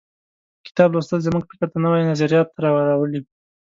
[0.67, 3.19] کتاب لوستل زموږ فکر ته نوي نظریات راولي.